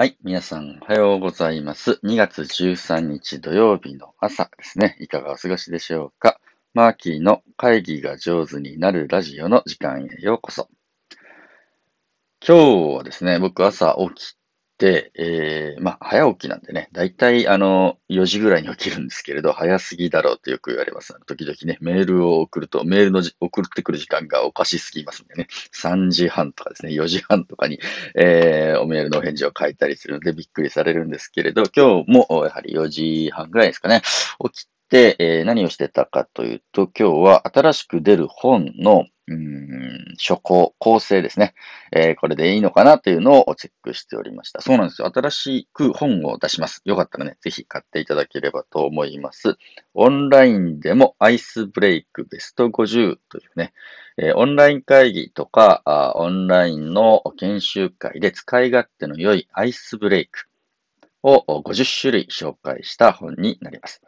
[0.00, 0.16] はい。
[0.22, 2.00] 皆さん、おはようございます。
[2.04, 4.96] 2月13日土曜日の朝ですね。
[4.98, 6.40] いかがお過ごしでしょうか
[6.72, 10.70] マーキーの会議が上手になるラジオの時間へようこそ。
[12.42, 14.36] 今日はですね、僕朝起き、
[14.86, 21.14] えー、まあ、早起きなんでね、だいたいあの、4時ぐらいに起きるんですけれど、早すぎだろうってよく言われます。
[21.26, 27.78] 時々ね、メールを送ると、メールの送ってくる時間がおかしすぎますんでね、3時半とかですね、4時半とかに、
[28.14, 34.02] えー、おメールのお返事を書いたりするのでびっくりされるんですけれど、今日もやはり4時半ぐらいですかね、
[34.52, 41.54] 起きて、えー何をしてたかというと、今日は新しく出る本の、うーん、書稿、構成ですね。
[41.92, 44.60] えーこれでいいのかなというのをチェックしておりました。
[44.60, 45.10] そうなんですよ。
[45.14, 46.82] 新しく本を出します。
[46.84, 49.56] よかったらね、ぜひ買っていただければと思います。
[49.94, 53.72] オンラインでもアイスブレイクベスト50というね、
[54.18, 60.40] えーオンライン会議とかあ、オンラインの研修会で使い勝手の良いアイスブレイク
[61.22, 64.02] を50種類紹介した本になります。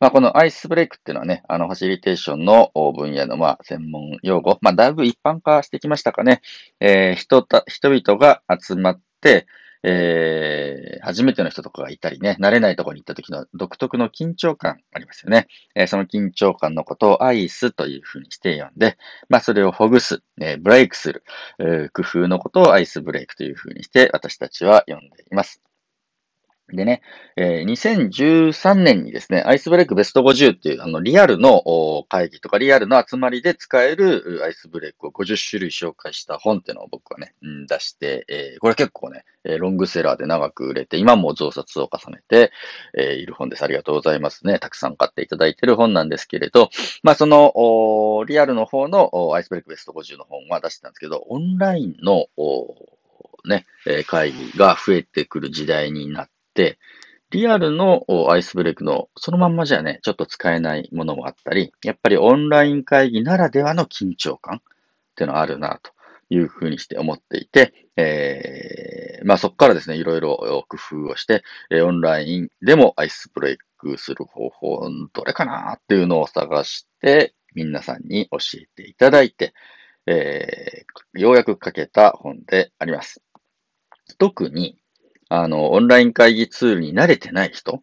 [0.00, 6.40] まあ、このアイスブレイクっていうのはね、あの、ファシリテーションの分野の、まあ、専門用語、まあ、だいぶ一般化してきましたかね。
[6.80, 9.46] えー人た、人々が集まって、
[9.82, 15.48] えー初めての人とかがいたりね、慣れないところに行った時の独特の緊張感ありますよね。
[15.74, 18.96] えーその緊張感のことをアイスというふうにして呼んで、
[19.28, 21.24] まあ、それをほぐす、えーブレイクする、
[21.58, 25.73] えー工夫のことをアイスブレイクというふうにして私たちは呼んでいます。
[26.72, 27.02] でね、
[27.36, 31.62] えー2013年にですね、アイスブレイクベスト50っていう、あの、リアルの
[32.08, 39.24] 会議とかリアルの集まりで使えるアイスブレイクを50種類紹介した本っていうのを僕はね、うん出して、えーこれ結構ね、
[39.58, 42.50] ロングセラーで長く売れて、今も増刷を重ねて、
[42.96, 43.62] えーいる本です。
[43.62, 44.58] ありがとうございますね。
[44.58, 46.70] たくさん買っていただいてる本なんですけれど、
[47.02, 52.26] まあ、その、リアルの方のアイスブレイクベスト50の本は出してたんですけど、オンラインの、
[53.44, 53.66] ね、
[54.06, 56.33] 会議が増えてくる時代になって、
[57.30, 64.60] リアルのアイスブレイクのそのまんまじゃね、ちょっと使えないものもあったり、やっぱりオンライン会議ならではの緊張感っ
[65.16, 65.90] ていうのはあるなと
[66.30, 70.36] いうふうにして思っていて、えーまあそこからですね、いろいろ
[70.68, 70.76] 工
[71.06, 79.54] 夫をして、えオンラインでもアイスブレイクする方法、どれかなっていうのを探して、皆さんに教えていただいて、
[80.06, 83.22] えーようやく書けた本であります。
[84.18, 84.78] 特に、
[85.36, 87.82] あの、オンライン会議ツールに慣れてない人、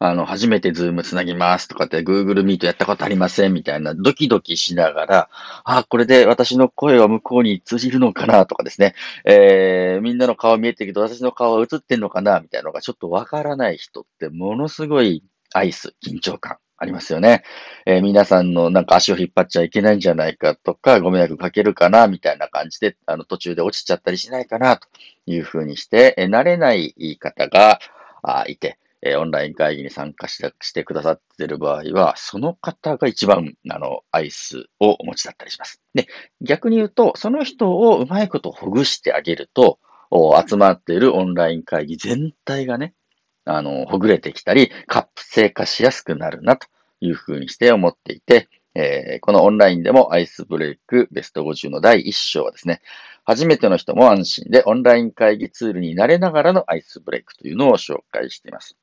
[0.00, 5.28] あの、初めて Zoom つなぎますとかって Google Meet やったことありませんみたいなドキドキしながら、
[5.64, 8.94] あ、これで私の声は向こうに通じるのかなとかですね、
[9.24, 15.22] えー、みんなの顔見えてるけど私の顔は映ってんのかなみたいなのがちょっとわからない人ってものすごい
[15.54, 16.58] アイス、緊張感。
[16.78, 17.42] ありますよね。
[17.86, 24.86] えー皆さんのなんか足を引っ張っちゃいけないんじゃないかとか、ご迷惑かけるかなみたいな感じで、あの途中で落ちちゃったりしないかなと
[25.26, 27.80] いうふうにして、えー慣れない方が
[28.22, 35.82] あいて、えーオンライン会議に参加してくださっている場合は、その方が一番、あの、アイスをお持ちだったりします。
[35.94, 36.06] で、
[36.40, 42.94] 逆に言うと、その人をうまいことほぐしてあげると、お集まっているオンライン会議全体がね、
[43.48, 46.66] あの、ほぐれてきたり、活性化しやすくなるなと
[47.00, 52.80] いうふうにして思っていて、えーこのオンラインでもアイスブレイクベスト50の第1章はですね、
[53.24, 58.76] 初めての人も安心でオンライン会議ツールに慣れながらのアイスブレイクというのを紹介しています。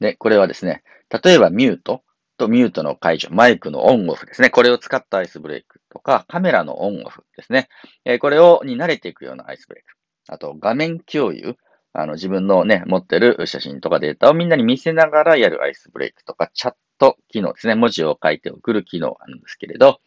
[0.00, 0.82] で、これはですね、
[1.22, 2.02] 例えばミュート
[2.36, 4.50] とミュートの解除、マイクのオンオフですね。
[4.50, 7.68] これを使ったアイスブレイクとか、カメラのオンオフですね。
[8.04, 9.94] えーこれを、に慣れていくようなアイスブレイク。
[10.28, 11.56] あと、画面共有。
[11.98, 17.74] あの、自分のね、持ってる写真とかデータをみんなに見せながらやるアイスブレイクとか、チャット機能ですね。
[17.74, 20.00] 文字を書いて送る機能なんですけれど、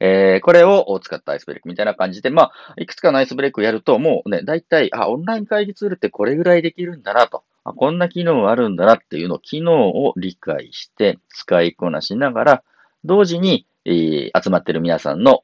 [0.00, 7.44] えーこれを使ったアイスブレイクみたいな感じで、まあ、いくつかのアイスブレイクをやると、もうね、大体、あ、オンライン会議ツールってこれぐらいできるんだなと。
[7.64, 12.62] あこんな機能あるんだなっていうのを、機能を理解して、使いこなしながら、
[13.04, 15.40] 同時に、えー集まってる皆さんの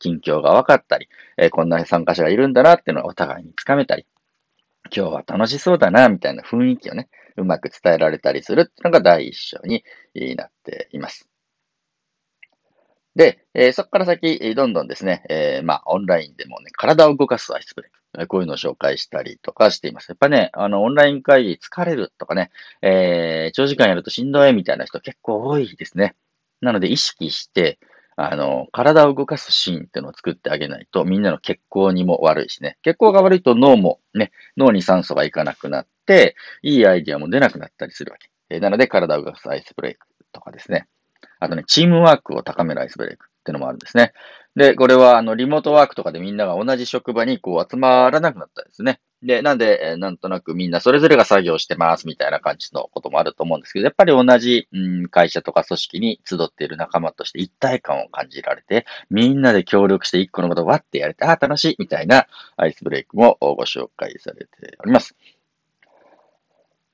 [0.00, 4.06] 近況が分かったり、えーこんな参加者がいるんだなっていうのをお互いにつかめたり、
[4.94, 9.84] 今日は楽しそうだな、みたいな雰囲気をね、うまく伝えられたりするっていうのが第一章に
[10.36, 11.28] なっています。
[13.14, 18.26] で、えーそこから先、どんどんですね、えーまあ、オンラインでもね、体を動かすアイスブレイク。
[18.28, 20.10] こういうのを紹介したりとかしています。
[20.10, 22.50] やっぱね、あの、オンライン会議疲れるとかね、
[22.82, 26.14] えー長時間やるとしんどいみたいな人結構多いですね。
[26.60, 27.78] なので意識して、
[28.16, 32.76] あの、体を動かすシーンっていうのを作ってあげないと、みんなの血行にも悪いしね。
[32.82, 38.30] 血行が悪いと脳もね、脳に酸素がいかなくなって、いいアイディアも出なくなったりするわけ。
[38.50, 40.86] えなので、体を動かすアイスブレイクとかですね。
[41.40, 44.12] あとね、チームワークを高めるアイスブレイクっていうのもあるんですね。
[44.54, 49.00] で、これは、あの、リモートワークとかでみんなが同じ職場にこう集まらなくなったんですね。
[49.22, 62.26] で、なんで、なんとなくみんなそれぞれが作業してますみたいな感じのこともあると思うんですけど、やっぱり同じ、うん、会社とか組織に集っている仲間として一体感を感じられて、みんなで協力して一個のことをわってやれて、ああ、楽しいみたいな
[62.56, 65.14] アイスブレイクもご紹介されております。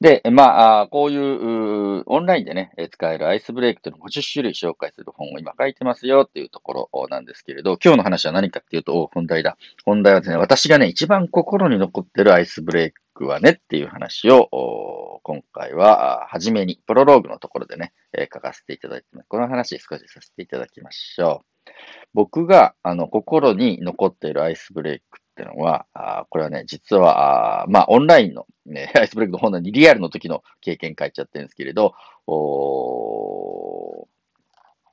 [0.01, 9.57] で、まあ、こういうオンラインでね、使えるアイスブレイクというのを50種類紹介する本を今書いてますよっていうところなんですけれど、今日の話は何かっていうと、本題だ。
[9.85, 17.93] 本題はですね、私がね、一番心に残ってるアイスブレイクはねっていう話を、今回は、初めに、プロローグのところでね、
[18.33, 19.27] 書かせていただいてます。
[19.29, 21.71] この話少しさせていただきましょう。
[22.15, 31.95] 僕が、あの、心に残っているアイスブレイクっていうのは、あこれはね、実は、あまあ、オンラインの、ね、 アイスブレイクの本なのにリアルの時の経験書いちゃってるんですけれど、
[32.27, 34.09] お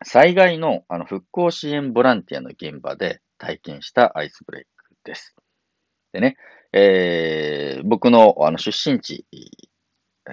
[0.04, 5.36] 災害のあの復興支援ボランティアの現場で体験したアイスブレイクです。
[6.14, 6.38] でね、
[6.74, 9.26] えー僕のあの出身地、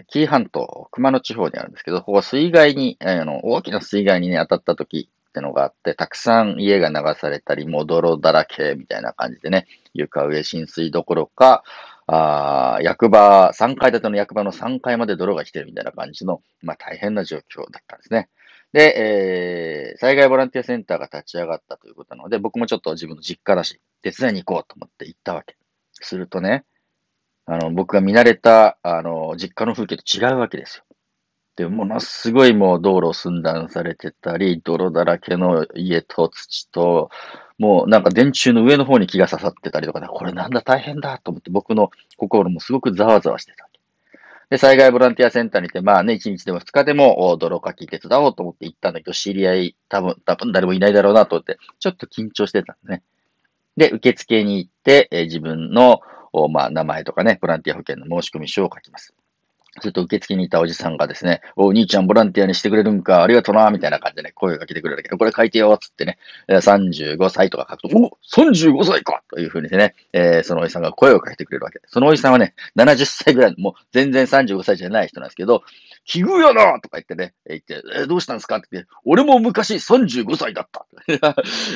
[0.09, 11.65] 紀伊半島、熊野地方にあるんですけど、ここは水害に、あの大きな水害にね、当たった時ってのがあって、たくさん家が流されたり、もう泥だらけみたいな感じでね、床上浸水どころか、
[12.07, 18.29] あー役場、3階建ての役場の3階まで泥が来てるみたいな感じの、まあ大変な状況だったんですね。
[18.73, 25.57] で、えー災害ボランティアセンターが立ち上がったということなので、僕もちょっと自分の実家だし、手伝いに行こうと思って行ったわけ。
[25.95, 26.65] するとね、
[27.47, 30.85] あの、僕が見慣れた、あの、実家の風景と違うわけですよ。
[31.63, 37.09] で、ものすごいもう道路寸断されてたり、泥だらけの家と土と、
[37.57, 43.69] もうなんか電柱の上の方に木が刺さってたりとか、これなんだ大変だと思って僕の心もすごくざわざわしてた。
[44.51, 53.03] で、災害ボランティアセンターにて、まあね、1日でも2日でもお泥かき手伝おうと思って行ったんだけど、知り合い、多分、多分誰もいないだろうなと思って、ちょっと緊張してたんでね。
[53.77, 56.01] で、受付に行って、え自分の、
[56.51, 59.15] まあ、名前とかね、ボランティア保険の申し込み書を書きます。
[59.81, 71.87] すると受付にいたおじさんがですね、お、兄ちゃんボランティアにしてくれるんか、ありがとな、みたいな感じでね、声をかけてくれるけど、これ書いてよ、つってね、35歳とか書くと、お !35 歳かというふうにね、えーそのおじさんが声をかけてくれるわけで。
[71.89, 75.63] そのおじさんはね、70歳ぐらい、もう全然35歳じゃない人なんですけど、
[76.05, 78.57] 奇遇やなとか言ってね、言って、えーどうしたんですか？
[78.57, 80.87] って言って、俺も昔35歳だった。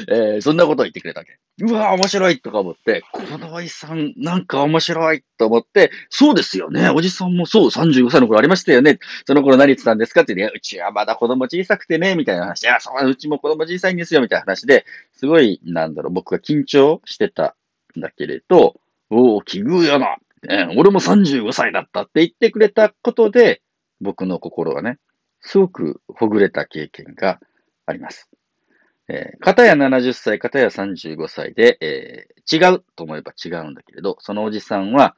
[0.09, 1.39] えーそんなことを言ってくれたわけ。
[1.63, 6.91] うわ面白いとか思って、このおじさん、なんか面白いと思って、そうですよね。
[6.91, 8.99] おじさんもそう、35 35歳の頃ありましたよね。
[9.27, 12.65] その頃何言ってたんですかって言って、いやうちはまだ子供小さくてね、みたいな話。
[12.65, 17.57] いや、そう、うちも子供小さいんですよ、みたいな話で、すごい、なんだろう、僕が緊張してた
[17.97, 18.81] んだけれど、
[19.11, 20.17] おお、奇遇やな。
[20.43, 23.63] ね俺も35歳だったって言ってくれたことで、
[24.01, 24.99] 僕の心はね、
[25.41, 27.41] すごくほぐれた経験が
[27.87, 28.29] あります。
[29.09, 35.17] えー、片や70歳、片や35歳で、えー違うと思えば違うんだけれど、そのおじさんは、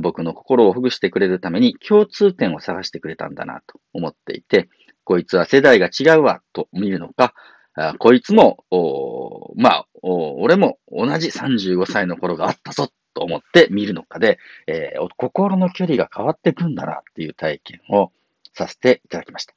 [0.00, 4.68] 僕の心をほぐしてくれるために共通点を探してくれたんだなと思っていて、
[5.04, 7.34] こいつは世代が違うわと見るのか、
[7.98, 8.64] こいつも、
[9.56, 18.12] まあ俺も同じ35歳の頃があったぞと思って見るのかで、えー心の距離が変わってくんだなっていう体験を
[18.52, 19.54] させていただきました。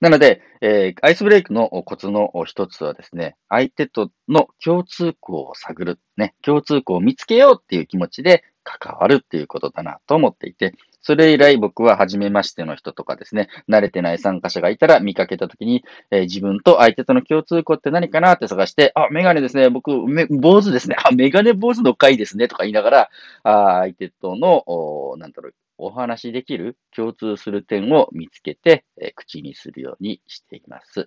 [0.00, 8.44] なので、えーアイスブレイクのコツの一つはですね、相手との共通項を探る、ね、共通項を見つけようっていう気持ちで
[8.76, 23.10] 関わるっていうことだなと思っていて、それ以来僕は初めましての人とかですね、慣れてない参加者がいたら見かけたときに、えー自分と相手との共通項って何かなって探して、あ、メガネですね、僕、め坊主ですね、あ、メガネ坊主の回ですね、とか言いながら、
[23.42, 31.06] あ相手との、なんだろう、お話しできる共通する点を見つけて、えー口にするようにしています。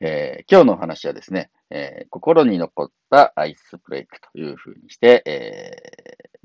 [0.00, 5.95] えー今日のお話はですね、え心に残ったアイスブレイクというふうにして、え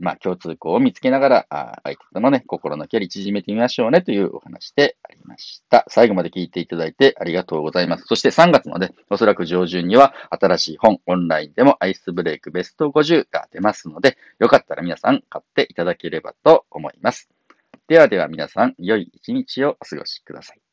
[0.02, 5.86] まあ、共通項を見つけながら、あ相手とのね、心の距離縮めてみましょうねというお話でありました。
[5.88, 8.06] 最後まで聞いていただいてありがとうございます。
[8.08, 17.30] そして3月まで、おそらく上旬には新しい本、オンラインでもアイスブレイクベスト50が出ますので、よかったら皆さん買っていただければと思います。
[17.88, 20.71] ではでは皆さん、良い一日をお過ごしください。